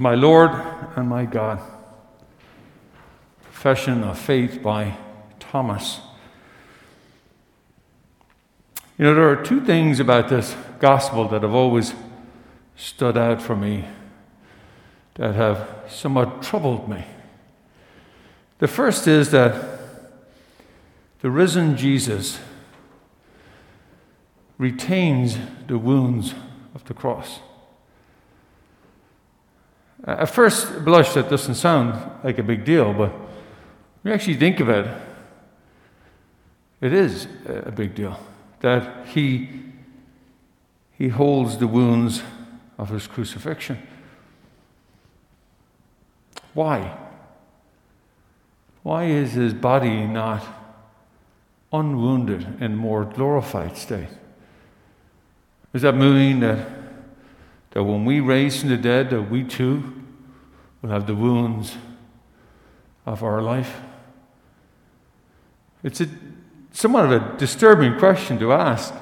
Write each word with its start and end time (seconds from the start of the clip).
My 0.00 0.14
Lord 0.14 0.52
and 0.94 1.08
my 1.08 1.24
God. 1.24 1.60
Profession 3.42 4.04
of 4.04 4.16
Faith 4.16 4.62
by 4.62 4.96
Thomas. 5.40 5.98
You 8.96 9.06
know, 9.06 9.14
there 9.16 9.28
are 9.28 9.44
two 9.44 9.60
things 9.60 9.98
about 9.98 10.28
this 10.28 10.54
gospel 10.78 11.26
that 11.30 11.42
have 11.42 11.52
always 11.52 11.94
stood 12.76 13.18
out 13.18 13.42
for 13.42 13.56
me, 13.56 13.86
that 15.14 15.34
have 15.34 15.68
somewhat 15.88 16.44
troubled 16.44 16.88
me. 16.88 17.04
The 18.60 18.68
first 18.68 19.08
is 19.08 19.32
that 19.32 19.80
the 21.22 21.30
risen 21.30 21.76
Jesus 21.76 22.38
retains 24.58 25.38
the 25.66 25.78
wounds 25.78 26.34
of 26.72 26.84
the 26.84 26.94
cross. 26.94 27.40
At 30.04 30.30
first 30.30 30.84
blush, 30.84 31.12
that 31.14 31.28
doesn't 31.28 31.56
sound 31.56 32.00
like 32.22 32.38
a 32.38 32.42
big 32.42 32.64
deal, 32.64 32.92
but 32.92 33.10
when 33.10 34.10
you 34.10 34.12
actually 34.12 34.36
think 34.36 34.60
of 34.60 34.68
it, 34.68 34.86
it 36.80 36.92
is 36.92 37.26
a 37.46 37.72
big 37.72 37.94
deal 37.94 38.18
that 38.60 39.06
he, 39.08 39.48
he 40.96 41.08
holds 41.08 41.58
the 41.58 41.66
wounds 41.66 42.22
of 42.78 42.90
his 42.90 43.06
crucifixion. 43.06 43.78
Why? 46.54 46.96
Why 48.82 49.04
is 49.04 49.32
his 49.32 49.52
body 49.52 50.06
not 50.06 50.44
unwounded 51.72 52.56
and 52.60 52.78
more 52.78 53.04
glorified 53.04 53.76
state? 53.76 54.08
Does 55.72 55.82
that 55.82 55.94
mean 55.94 56.40
that 56.40 56.77
that 57.70 57.84
when 57.84 58.04
we 58.04 58.20
raise 58.20 58.60
from 58.60 58.70
the 58.70 58.76
dead, 58.76 59.10
that 59.10 59.30
we 59.30 59.44
too 59.44 59.92
will 60.80 60.90
have 60.90 61.06
the 61.06 61.14
wounds 61.14 61.76
of 63.06 63.22
our 63.22 63.42
life? 63.42 63.80
It's 65.82 66.00
a, 66.00 66.08
somewhat 66.72 67.04
of 67.04 67.12
a 67.12 67.36
disturbing 67.38 67.98
question 67.98 68.38
to 68.38 68.52
ask, 68.52 68.92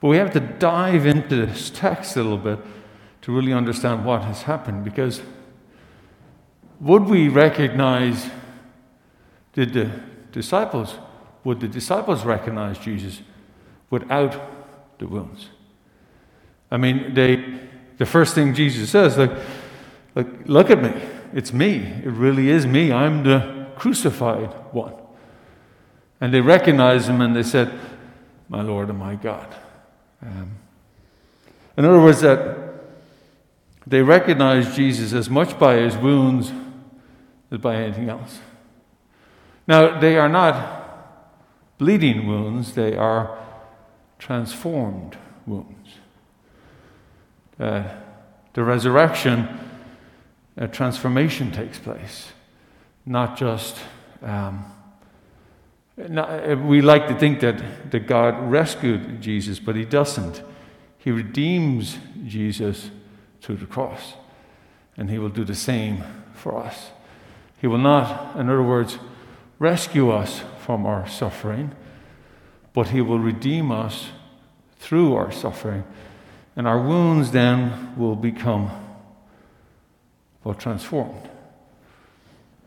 but 0.00 0.08
we 0.08 0.16
have 0.16 0.32
to 0.32 0.40
dive 0.40 1.06
into 1.06 1.46
this 1.46 1.70
text 1.70 2.16
a 2.16 2.22
little 2.22 2.38
bit 2.38 2.58
to 3.22 3.32
really 3.32 3.52
understand 3.52 4.04
what 4.04 4.22
has 4.22 4.42
happened 4.42 4.84
because 4.84 5.22
would 6.80 7.04
we 7.04 7.28
recognize, 7.28 8.28
did 9.52 9.72
the 9.72 9.90
disciples, 10.32 10.96
would 11.44 11.60
the 11.60 11.68
disciples 11.68 12.24
recognize 12.24 12.78
Jesus 12.78 13.22
without 13.88 14.98
the 14.98 15.06
wounds? 15.06 15.50
I 16.72 16.78
mean, 16.78 17.14
they 17.14 17.60
the 18.02 18.06
first 18.06 18.34
thing 18.34 18.52
Jesus 18.52 18.90
says, 18.90 19.16
like, 19.16 19.30
like, 20.16 20.26
look 20.46 20.70
at 20.70 20.82
me. 20.82 20.92
It's 21.32 21.52
me. 21.52 21.76
It 22.04 22.10
really 22.10 22.48
is 22.48 22.66
me. 22.66 22.90
I'm 22.90 23.22
the 23.22 23.68
crucified 23.76 24.48
one. 24.72 24.94
And 26.20 26.34
they 26.34 26.40
recognized 26.40 27.08
him 27.08 27.20
and 27.20 27.36
they 27.36 27.44
said, 27.44 27.72
My 28.48 28.60
Lord 28.60 28.88
and 28.88 28.98
my 28.98 29.14
God. 29.14 29.46
Um, 30.20 30.50
in 31.76 31.84
other 31.84 32.00
words, 32.00 32.22
that 32.22 32.58
they 33.86 34.02
recognized 34.02 34.74
Jesus 34.74 35.12
as 35.12 35.30
much 35.30 35.56
by 35.56 35.76
his 35.76 35.96
wounds 35.96 36.50
as 37.52 37.58
by 37.58 37.76
anything 37.76 38.08
else. 38.08 38.40
Now, 39.68 40.00
they 40.00 40.18
are 40.18 40.28
not 40.28 41.78
bleeding 41.78 42.26
wounds, 42.26 42.72
they 42.72 42.96
are 42.96 43.38
transformed 44.18 45.16
wounds 45.46 45.82
uh, 47.62 47.84
the 48.54 48.64
resurrection, 48.64 49.48
a 50.56 50.66
transformation 50.66 51.52
takes 51.52 51.78
place, 51.78 52.32
not 53.06 53.36
just. 53.36 53.78
Um, 54.20 54.64
not, 55.96 56.28
uh, 56.28 56.56
we 56.56 56.80
like 56.80 57.06
to 57.08 57.14
think 57.14 57.40
that, 57.40 57.90
that 57.92 58.06
God 58.06 58.50
rescued 58.50 59.20
Jesus, 59.20 59.60
but 59.60 59.76
He 59.76 59.84
doesn't. 59.84 60.42
He 60.98 61.10
redeems 61.12 61.98
Jesus 62.26 62.90
through 63.40 63.56
the 63.56 63.66
cross, 63.66 64.14
and 64.96 65.08
He 65.08 65.18
will 65.18 65.28
do 65.28 65.44
the 65.44 65.54
same 65.54 66.02
for 66.34 66.56
us. 66.56 66.90
He 67.60 67.68
will 67.68 67.78
not, 67.78 68.34
in 68.36 68.48
other 68.48 68.62
words, 68.62 68.98
rescue 69.58 70.10
us 70.10 70.42
from 70.58 70.84
our 70.84 71.06
suffering, 71.06 71.72
but 72.72 72.88
He 72.88 73.00
will 73.00 73.20
redeem 73.20 73.70
us 73.70 74.08
through 74.78 75.14
our 75.14 75.30
suffering 75.30 75.84
and 76.56 76.68
our 76.68 76.80
wounds 76.80 77.30
then 77.30 77.96
will 77.96 78.16
become, 78.16 78.70
well, 80.44 80.54
transformed 80.54 81.28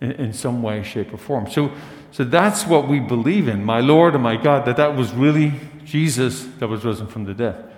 in, 0.00 0.12
in 0.12 0.32
some 0.32 0.62
way, 0.62 0.82
shape, 0.82 1.12
or 1.12 1.18
form. 1.18 1.50
So, 1.50 1.72
so 2.12 2.24
that's 2.24 2.66
what 2.66 2.88
we 2.88 3.00
believe 3.00 3.48
in, 3.48 3.64
my 3.64 3.80
Lord 3.80 4.14
and 4.14 4.22
my 4.22 4.36
God, 4.36 4.64
that 4.66 4.76
that 4.76 4.96
was 4.96 5.12
really 5.12 5.52
Jesus 5.84 6.44
that 6.58 6.68
was 6.68 6.84
risen 6.84 7.06
from 7.06 7.24
the 7.24 7.34
dead. 7.34 7.70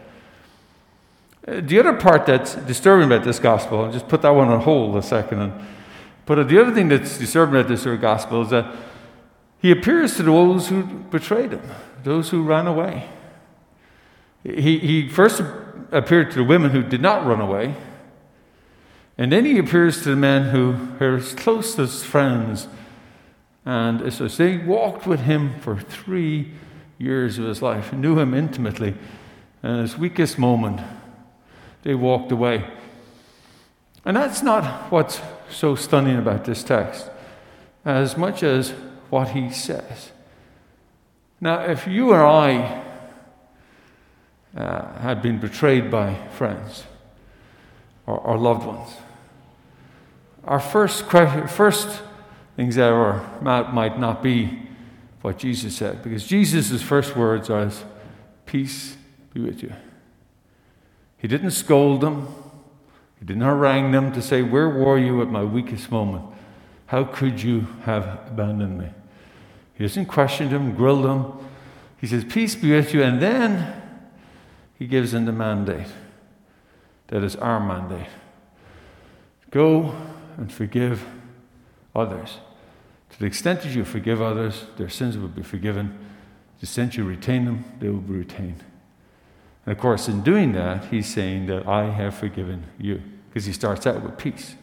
Uh, 1.47 1.61
the 1.61 1.79
other 1.79 1.95
part 1.95 2.27
that's 2.27 2.55
disturbing 2.55 3.07
about 3.07 3.25
this 3.25 3.39
gospel, 3.39 3.85
I'll 3.85 3.93
just 3.93 4.09
put 4.09 4.23
that 4.23 4.31
one 4.31 4.49
on 4.49 4.61
hold 4.61 4.97
a 4.97 5.03
second. 5.03 5.41
And, 5.41 5.53
but 6.25 6.49
the 6.49 6.61
other 6.61 6.75
thing 6.75 6.89
that's 6.89 7.19
disturbing 7.19 7.55
about 7.57 7.69
this 7.69 7.85
gospel 8.01 8.43
is 8.43 8.51
that 8.51 8.75
he 9.59 9.71
appears 9.71 10.17
to 10.17 10.23
those 10.23 10.69
who 10.69 10.83
betrayed 10.83 11.53
him, 11.53 11.63
those 12.05 12.31
who 12.31 12.43
ran 12.43 12.67
away. 12.67 13.09
He, 14.45 14.79
he 14.79 15.09
first 15.09 15.43
appeared 15.93 16.31
to 16.33 16.39
the 16.39 16.45
women 16.45 16.71
who 16.71 16.83
did 16.83 17.01
not 17.01 17.27
run 17.27 17.41
away. 17.41 17.75
And 19.19 19.33
then 19.33 19.45
he 19.45 19.59
appears 19.59 20.03
to 20.03 20.11
the 20.11 20.17
men 20.17 20.51
who 20.51 20.75
are 21.01 21.17
his 21.17 21.33
closest 21.35 22.05
friends. 22.05 22.69
And 23.65 24.03
it 24.03 24.13
says 24.13 24.37
they 24.37 24.59
walked 24.59 25.07
with 25.07 25.21
him 25.21 25.59
for 25.61 25.79
three 25.79 26.53
years 26.99 27.39
of 27.39 27.47
his 27.47 27.63
life, 27.63 27.93
knew 27.93 28.19
him 28.19 28.35
intimately. 28.35 28.95
And 29.63 29.81
his 29.81 29.97
weakest 29.97 30.39
moment, 30.39 30.81
they 31.83 31.95
walked 31.95 32.31
away. 32.31 32.65
And 34.05 34.17
that's 34.17 34.43
not 34.43 34.93
what's 34.93 35.21
so 35.51 35.75
stunning 35.75 36.19
about 36.19 36.45
this 36.45 36.63
text, 36.63 37.11
as 37.85 38.17
much 38.17 38.43
as 38.43 38.71
what 39.11 39.31
he 39.31 39.51
says. 39.51 40.13
Now, 41.41 41.61
if 41.61 41.87
you 41.87 42.11
or 42.11 42.25
I 42.25 42.83
uh, 44.57 44.99
had 45.01 45.21
been 45.21 45.39
betrayed 45.39 45.91
by 45.91 46.15
friends 46.31 46.85
or, 48.07 48.19
or 48.19 48.39
loved 48.39 48.67
ones. 48.67 48.91
Our 50.45 50.61
first, 50.61 51.05
first 51.05 52.03
things 52.57 52.77
that 52.77 52.91
our 52.91 53.39
mouth 53.43 53.75
might 53.75 53.99
not 53.99 54.23
be 54.23 54.63
what 55.23 55.39
Jesus 55.39 55.77
said, 55.77 56.03
because 56.03 56.27
Jesus' 56.27 56.81
first 56.83 57.17
words 57.17 57.51
are, 57.51 57.71
Peace 58.47 58.97
be 59.35 59.41
with 59.41 59.61
you. 59.61 59.73
He 61.19 61.27
didn't 61.27 61.51
scold 61.51 62.01
them, 62.01 62.29
he 63.19 63.27
didn't 63.27 63.43
harangue 63.43 63.91
them 63.91 64.13
to 64.13 64.23
say, 64.23 64.43
Where 64.43 64.69
were 64.69 64.99
you 64.99 65.21
at 65.23 65.29
my 65.29 65.43
weakest 65.43 65.91
moment? 65.91 66.25
How 66.87 67.03
could 67.03 67.43
you 67.43 67.67
have 67.83 68.21
abandoned 68.29 68.79
me? 68.79 68.89
He 69.75 69.85
doesn't 69.85 70.07
question 70.07 70.51
them, 70.51 70.77
grill 70.77 71.03
them. 71.03 71.33
He 72.01 72.07
says, 72.07 72.25
Peace 72.25 72.55
be 72.55 72.71
with 72.71 72.95
you. 72.95 73.03
And 73.03 73.21
then 73.21 73.83
he 74.79 74.87
gives 74.87 75.13
them 75.13 75.25
the 75.25 75.33
mandate 75.33 75.89
that 77.09 77.23
is 77.23 77.37
our 77.37 77.61
mandate 77.61 78.09
go 79.51 79.95
and 80.37 80.53
forgive 80.53 81.05
others. 81.95 82.39
To 83.11 83.19
the 83.19 83.27
extent 83.27 83.63
that 83.63 83.75
you 83.75 83.85
forgive 83.85 84.21
others, 84.21 84.65
their 84.77 84.91
sins 84.91 85.17
will 85.17 85.29
be 85.29 85.43
forgiven. 85.43 85.89
To 85.89 86.61
the 86.61 86.65
extent 86.65 86.97
you 86.97 87.05
retain 87.05 87.47
them, 87.47 87.65
they 87.81 87.89
will 87.89 88.01
be 88.01 88.15
retained. 88.15 88.63
And 89.65 89.73
of 89.73 89.79
course, 89.79 90.09
in 90.09 90.23
doing 90.23 90.53
that, 90.53 90.87
he's 90.87 91.07
saying 91.07 91.47
that 91.47 91.67
I 91.67 91.91
have 91.91 92.15
forgiven 92.15 92.65
you, 92.79 93.03
because 93.29 93.47
he 93.47 93.53
starts 93.53 93.87
out 93.87 94.03
with 94.03 94.19
peace. 94.19 94.57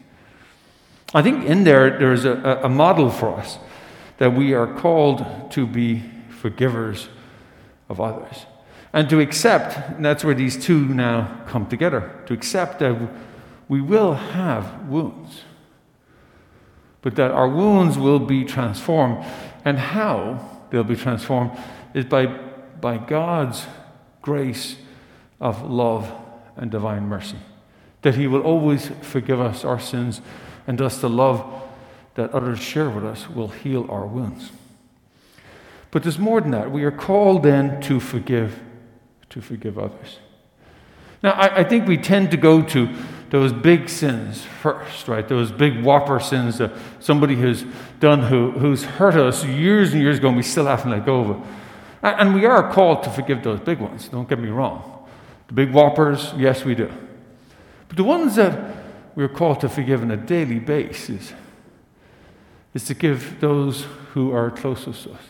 I 1.12 1.22
think 1.22 1.44
in 1.44 1.64
there, 1.64 1.98
there's 1.98 2.24
a, 2.24 2.60
a 2.62 2.68
model 2.68 3.10
for 3.10 3.34
us 3.34 3.58
that 4.18 4.32
we 4.32 4.54
are 4.54 4.72
called 4.72 5.50
to 5.52 5.66
be 5.66 6.02
forgivers 6.28 7.08
of 7.88 8.00
others. 8.00 8.46
And 8.94 9.10
to 9.10 9.18
accept, 9.18 9.76
and 9.96 10.04
that's 10.04 10.22
where 10.22 10.36
these 10.36 10.56
two 10.56 10.86
now 10.86 11.42
come 11.48 11.66
together, 11.66 12.12
to 12.26 12.32
accept 12.32 12.78
that 12.78 12.96
we 13.68 13.80
will 13.80 14.14
have 14.14 14.86
wounds, 14.86 15.40
but 17.02 17.16
that 17.16 17.32
our 17.32 17.48
wounds 17.48 17.98
will 17.98 18.20
be 18.20 18.44
transformed. 18.44 19.24
And 19.64 19.80
how 19.80 20.48
they'll 20.70 20.84
be 20.84 20.94
transformed 20.94 21.50
is 21.92 22.04
by, 22.04 22.26
by 22.26 22.98
God's 22.98 23.66
grace 24.22 24.76
of 25.40 25.68
love 25.68 26.08
and 26.56 26.70
divine 26.70 27.08
mercy. 27.08 27.38
That 28.02 28.14
He 28.14 28.28
will 28.28 28.42
always 28.42 28.92
forgive 29.02 29.40
us 29.40 29.64
our 29.64 29.80
sins, 29.80 30.20
and 30.68 30.78
thus 30.78 30.98
the 30.98 31.10
love 31.10 31.44
that 32.14 32.30
others 32.30 32.60
share 32.60 32.90
with 32.90 33.04
us 33.04 33.28
will 33.28 33.48
heal 33.48 33.90
our 33.90 34.06
wounds. 34.06 34.52
But 35.90 36.04
there's 36.04 36.18
more 36.18 36.40
than 36.40 36.52
that. 36.52 36.70
We 36.70 36.84
are 36.84 36.92
called 36.92 37.42
then 37.42 37.80
to 37.82 37.98
forgive 37.98 38.60
to 39.34 39.40
forgive 39.40 39.78
others. 39.78 40.18
Now, 41.22 41.32
I, 41.32 41.60
I 41.60 41.64
think 41.64 41.86
we 41.86 41.96
tend 41.96 42.30
to 42.32 42.36
go 42.36 42.62
to, 42.62 42.88
those 43.34 43.52
big 43.52 43.88
sins 43.88 44.44
first, 44.44 45.08
right? 45.08 45.26
Those 45.26 45.50
big 45.50 45.82
whopper 45.82 46.20
sins 46.20 46.58
that 46.58 46.70
somebody 47.00 47.34
has 47.34 47.64
done 47.98 48.22
who, 48.22 48.52
who's 48.52 48.84
hurt 48.84 49.16
us 49.16 49.44
years 49.44 49.92
and 49.92 50.00
years 50.00 50.18
ago 50.18 50.28
and 50.28 50.36
we 50.36 50.44
still 50.44 50.66
haven't 50.66 50.92
let 50.92 51.04
go 51.04 51.20
of 51.20 51.30
it. 51.30 51.46
And 52.00 52.32
we 52.32 52.46
are 52.46 52.72
called 52.72 53.02
to 53.02 53.10
forgive 53.10 53.42
those 53.42 53.58
big 53.58 53.80
ones, 53.80 54.08
don't 54.08 54.28
get 54.28 54.38
me 54.38 54.50
wrong. 54.50 55.04
The 55.48 55.54
big 55.54 55.72
whoppers, 55.72 56.32
yes, 56.36 56.64
we 56.64 56.76
do. 56.76 56.92
But 57.88 57.96
the 57.96 58.04
ones 58.04 58.36
that 58.36 58.76
we're 59.16 59.28
called 59.28 59.58
to 59.62 59.68
forgive 59.68 60.02
on 60.02 60.12
a 60.12 60.16
daily 60.16 60.60
basis 60.60 61.32
is 62.72 62.84
to 62.84 62.94
give 62.94 63.40
those 63.40 63.84
who 64.12 64.30
are 64.30 64.48
closest 64.48 65.02
to 65.04 65.12
us. 65.12 65.22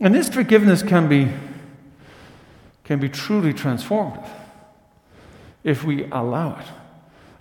And 0.00 0.14
this 0.14 0.28
forgiveness 0.28 0.82
can 0.82 1.08
be, 1.08 1.32
can 2.88 2.98
be 2.98 3.08
truly 3.10 3.52
transformative 3.52 4.26
if 5.62 5.84
we 5.84 6.04
allow 6.10 6.58
it. 6.58 6.66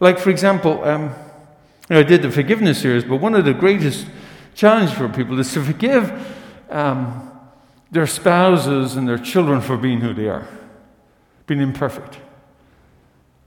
Like, 0.02 0.20
for 0.20 0.30
example, 0.30 0.84
um, 0.84 1.16
I 1.90 2.04
did 2.04 2.22
the 2.22 2.30
forgiveness 2.30 2.82
series, 2.82 3.06
but 3.06 3.22
one 3.22 3.34
of 3.34 3.46
the 3.46 3.54
greatest 3.54 4.08
challenges 4.56 4.94
for 4.98 5.08
people 5.08 5.40
is 5.40 5.54
to 5.54 5.64
forgive 5.64 6.12
um, 6.70 7.32
their 7.90 8.06
spouses 8.06 8.98
and 8.98 9.08
their 9.08 9.18
children 9.18 9.62
for 9.62 9.78
being 9.78 10.02
who 10.02 10.14
they 10.14 10.28
are, 10.28 10.46
being 11.46 11.62
imperfect. 11.62 12.18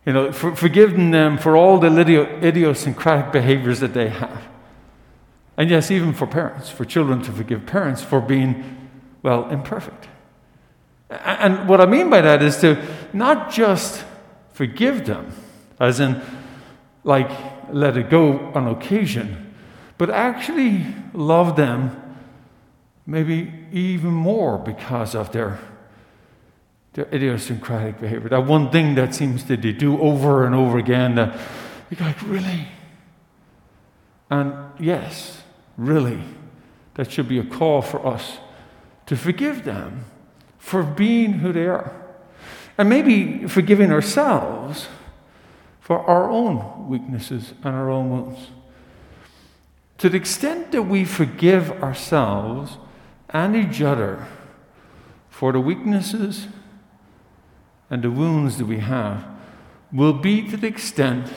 You 0.06 0.14
know, 0.14 0.32
for, 0.32 0.56
forgiving 0.56 1.10
them 1.10 1.36
for 1.36 1.54
all 1.54 1.78
the 1.78 1.94
idiosyncratic 2.42 3.30
behaviors 3.30 3.80
that 3.80 3.92
they 3.92 4.08
have. 4.08 4.42
And 5.58 5.68
yes, 5.68 5.90
even 5.90 6.14
for 6.14 6.26
parents, 6.26 6.70
for 6.70 6.86
children 6.86 7.20
to 7.24 7.30
forgive 7.30 7.66
parents 7.66 8.02
for 8.02 8.22
being 8.22 8.88
well, 9.22 9.50
imperfect. 9.50 10.08
And 11.10 11.68
what 11.68 11.80
I 11.80 11.86
mean 11.86 12.08
by 12.08 12.20
that 12.20 12.42
is 12.42 12.58
to 12.58 12.80
not 13.12 13.50
just 13.50 14.04
forgive 14.52 15.06
them, 15.06 15.32
as 15.80 15.98
in, 15.98 16.22
like, 17.02 17.30
let 17.72 17.96
it 17.96 18.10
go 18.10 18.52
on 18.54 18.68
occasion, 18.68 19.54
but 19.98 20.08
actually 20.10 20.86
love 21.12 21.56
them 21.56 21.96
maybe 23.06 23.52
even 23.72 24.12
more 24.12 24.56
because 24.58 25.16
of 25.16 25.32
their, 25.32 25.58
their 26.92 27.06
idiosyncratic 27.12 28.00
behavior. 28.00 28.28
That 28.28 28.46
one 28.46 28.70
thing 28.70 28.94
that 28.94 29.14
seems 29.14 29.44
they 29.44 29.56
do 29.56 30.00
over 30.00 30.46
and 30.46 30.54
over 30.54 30.78
again 30.78 31.16
that 31.16 31.36
you're 31.90 32.06
like, 32.06 32.22
really? 32.22 32.68
And 34.30 34.54
yes, 34.78 35.42
really, 35.76 36.22
that 36.94 37.10
should 37.10 37.28
be 37.28 37.40
a 37.40 37.44
call 37.44 37.82
for 37.82 38.06
us 38.06 38.38
to 39.06 39.16
forgive 39.16 39.64
them 39.64 40.04
for 40.60 40.84
being 40.84 41.32
who 41.32 41.52
they 41.52 41.66
are. 41.66 41.92
And 42.78 42.88
maybe 42.88 43.48
forgiving 43.48 43.90
ourselves 43.90 44.86
for 45.80 45.98
our 46.08 46.30
own 46.30 46.88
weaknesses 46.88 47.52
and 47.64 47.74
our 47.74 47.90
own 47.90 48.10
wounds. 48.10 48.46
To 49.98 50.08
the 50.08 50.16
extent 50.16 50.70
that 50.72 50.82
we 50.84 51.04
forgive 51.04 51.72
ourselves 51.82 52.78
and 53.28 53.56
each 53.56 53.82
other 53.82 54.26
for 55.28 55.52
the 55.52 55.60
weaknesses 55.60 56.46
and 57.90 58.02
the 58.02 58.10
wounds 58.10 58.58
that 58.58 58.66
we 58.66 58.78
have, 58.78 59.26
will 59.92 60.12
be 60.12 60.48
to 60.48 60.56
the 60.56 60.68
extent 60.68 61.32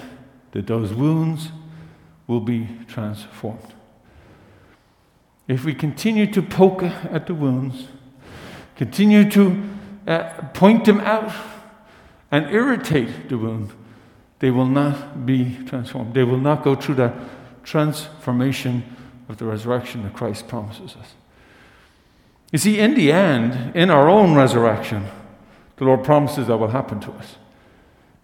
that 0.51 0.67
those 0.67 0.93
wounds 0.93 1.49
will 2.27 2.39
be 2.39 2.69
transformed. 2.87 3.73
If 5.47 5.65
we 5.65 5.73
continue 5.73 6.31
to 6.31 6.41
poke 6.41 6.83
at 6.83 7.27
the 7.27 7.33
wounds, 7.33 7.87
continue 8.75 9.29
to 9.31 9.63
uh, 10.07 10.29
point 10.53 10.85
them 10.85 10.99
out, 11.01 11.31
and 12.31 12.49
irritate 12.49 13.29
the 13.29 13.37
wound, 13.37 13.71
they 14.39 14.49
will 14.49 14.65
not 14.65 15.25
be 15.25 15.57
transformed. 15.67 16.15
They 16.15 16.23
will 16.23 16.39
not 16.39 16.63
go 16.63 16.75
through 16.75 16.95
that 16.95 17.13
transformation 17.63 18.83
of 19.29 19.37
the 19.37 19.45
resurrection 19.45 20.03
that 20.03 20.13
Christ 20.13 20.47
promises 20.47 20.95
us. 20.95 21.13
You 22.51 22.59
see, 22.59 22.79
in 22.79 22.95
the 22.95 23.11
end, 23.11 23.75
in 23.75 23.89
our 23.89 24.09
own 24.09 24.35
resurrection, 24.35 25.05
the 25.77 25.85
Lord 25.85 26.03
promises 26.03 26.47
that 26.47 26.57
will 26.57 26.69
happen 26.69 26.99
to 27.01 27.11
us. 27.11 27.35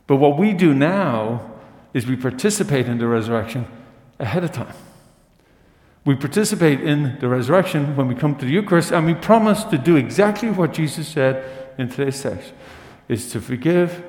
But 0.07 0.17
what 0.17 0.37
we 0.37 0.53
do 0.53 0.73
now 0.73 1.51
is 1.93 2.07
we 2.07 2.15
participate 2.15 2.87
in 2.87 2.97
the 2.97 3.07
resurrection 3.07 3.67
ahead 4.19 4.43
of 4.43 4.51
time. 4.51 4.75
We 6.05 6.15
participate 6.15 6.81
in 6.81 7.19
the 7.19 7.27
resurrection 7.27 7.95
when 7.95 8.07
we 8.07 8.15
come 8.15 8.35
to 8.37 8.45
the 8.45 8.51
Eucharist, 8.51 8.91
and 8.91 9.05
we 9.05 9.13
promise 9.13 9.63
to 9.65 9.77
do 9.77 9.95
exactly 9.95 10.49
what 10.49 10.73
Jesus 10.73 11.07
said 11.07 11.43
in 11.77 11.89
today's 11.89 12.21
text 12.21 12.53
is 13.07 13.31
to 13.31 13.41
forgive 13.41 14.03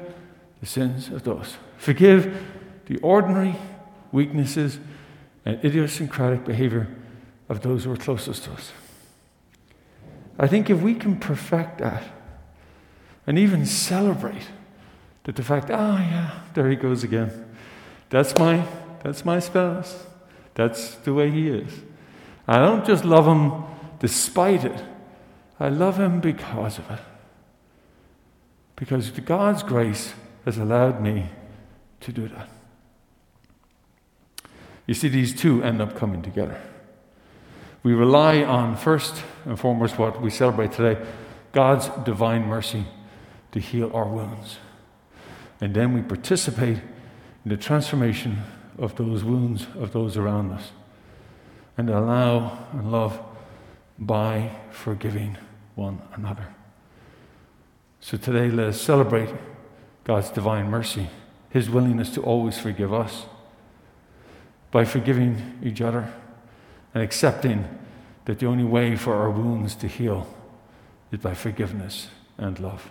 the 0.60 0.66
sins 0.66 1.08
of 1.08 1.25
those. 1.25 1.56
Forgive 1.78 2.46
the 2.87 2.98
ordinary 2.98 3.56
weaknesses 4.12 4.78
and 5.44 5.64
idiosyncratic 5.64 6.44
behavior 6.44 6.88
of 7.48 7.62
those 7.62 7.84
who 7.84 7.92
are 7.92 7.96
closest 7.96 8.44
to 8.44 8.52
us. 8.52 8.72
I 10.38 10.46
think 10.46 10.70
if 10.70 10.81
we 10.81 10.94
can 10.94 11.19
perfect 11.19 11.78
that 11.78 12.02
and 13.26 13.38
even 13.38 13.66
celebrate 13.66 14.48
that 15.25 15.37
the 15.37 15.42
fact, 15.42 15.70
oh 15.70 15.96
yeah, 15.96 16.40
there 16.54 16.69
he 16.69 16.76
goes 16.76 17.04
again. 17.04 17.46
That's 18.08 18.37
my 18.38 18.66
that's 19.02 19.25
my 19.25 19.38
spouse. 19.38 20.06
That's 20.55 20.97
the 20.97 21.14
way 21.14 21.31
he 21.31 21.49
is. 21.49 21.73
I 22.47 22.58
don't 22.58 22.85
just 22.85 23.05
love 23.05 23.26
him 23.26 23.64
despite 23.99 24.64
it, 24.64 24.82
I 25.58 25.69
love 25.69 25.99
him 25.99 26.20
because 26.20 26.79
of 26.79 26.91
it. 26.91 26.99
Because 28.76 29.11
God's 29.11 29.62
grace 29.62 30.14
has 30.47 30.56
allowed 30.56 31.02
me 31.02 31.29
to 32.00 32.12
do 32.12 32.29
that. 32.29 32.49
You 34.87 34.94
see, 34.94 35.08
these 35.08 35.35
two 35.38 35.62
end 35.62 35.81
up 35.81 35.97
coming 35.97 36.23
together. 36.23 36.61
We 37.82 37.93
rely 37.93 38.43
on, 38.43 38.76
first 38.76 39.23
and 39.44 39.58
foremost, 39.58 39.99
what 39.99 40.20
we 40.20 40.31
celebrate 40.31 40.73
today 40.73 41.00
God's 41.52 41.88
divine 42.05 42.47
mercy 42.47 42.87
to 43.52 43.61
heal 43.61 43.91
our 43.94 44.06
wounds. 44.06 44.58
And 45.61 45.75
then 45.75 45.93
we 45.93 46.02
participate 46.02 46.79
in 47.44 47.49
the 47.50 47.56
transformation 47.56 48.38
of 48.80 48.96
those 48.96 49.22
wounds 49.22 49.66
of 49.78 49.92
those 49.92 50.16
around 50.16 50.52
us 50.52 50.72
and 51.76 51.88
allow 51.88 52.66
and 52.72 52.90
love 52.90 53.20
by 53.98 54.50
forgiving 54.70 55.36
one 55.74 56.00
another. 56.14 56.48
So 58.00 58.16
today, 58.16 58.50
let 58.50 58.68
us 58.68 58.80
celebrate 58.80 59.28
God's 60.04 60.30
divine 60.30 60.70
mercy, 60.70 61.08
His 61.50 61.68
willingness 61.68 62.10
to 62.14 62.22
always 62.22 62.58
forgive 62.58 62.92
us 62.92 63.26
by 64.70 64.84
forgiving 64.84 65.58
each 65.62 65.80
other 65.80 66.12
and 66.94 67.02
accepting 67.02 67.68
that 68.25 68.38
the 68.38 68.46
only 68.46 68.64
way 68.64 68.96
for 68.96 69.14
our 69.14 69.30
wounds 69.30 69.75
to 69.76 69.87
heal 69.87 70.26
is 71.12 71.20
by 71.20 71.34
forgiveness 71.34 72.08
and 72.38 72.58
love. 72.58 72.90